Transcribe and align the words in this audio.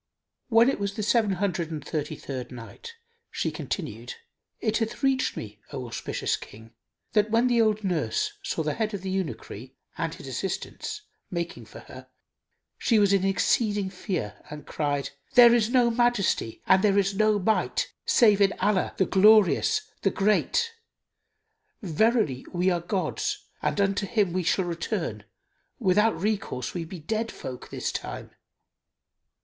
When 0.49 0.67
it 0.67 0.79
was 0.79 0.95
the 0.95 1.03
Seven 1.03 1.33
Hundred 1.33 1.69
and 1.69 1.85
Thirty 1.85 2.15
third 2.15 2.51
Night, 2.51 2.95
She 3.29 3.51
continued, 3.51 4.15
It 4.59 4.77
hath 4.79 5.03
reached 5.03 5.37
me, 5.37 5.59
O 5.71 5.85
auspicious 5.85 6.35
King, 6.37 6.73
that 7.13 7.29
when 7.29 7.45
the 7.45 7.61
old 7.61 7.83
nurse 7.83 8.33
saw 8.41 8.63
the 8.63 8.73
head 8.73 8.95
of 8.95 9.03
the 9.03 9.11
eunuchry 9.11 9.75
and 9.99 10.11
his 10.15 10.25
assistants 10.27 11.03
making 11.29 11.65
for 11.65 11.81
her 11.81 12.07
she 12.79 12.97
was 12.97 13.13
in 13.13 13.23
exceeding 13.23 13.91
fear 13.91 14.41
and 14.49 14.65
cried, 14.65 15.11
"There 15.35 15.53
is 15.53 15.69
no 15.69 15.91
Majesty 15.91 16.63
and 16.65 16.83
there 16.83 16.97
is 16.97 17.13
no 17.13 17.37
Might 17.37 17.93
save 18.03 18.41
in 18.41 18.53
Allah, 18.53 18.95
the 18.97 19.05
Glorious, 19.05 19.81
the 20.01 20.09
Great! 20.09 20.73
Verily 21.83 22.43
we 22.51 22.71
are 22.71 22.81
God's 22.81 23.45
and 23.61 23.79
unto 23.79 24.07
him 24.07 24.33
we 24.33 24.41
shall 24.41 24.65
return; 24.65 25.25
without 25.77 26.19
recourse 26.19 26.73
we 26.73 26.85
be 26.85 26.97
dead 26.97 27.31
folk 27.31 27.69
this 27.69 27.91
time." 27.91 28.31